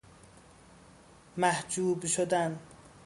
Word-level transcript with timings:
محجوب 1.37 2.05
شدن 2.05 2.59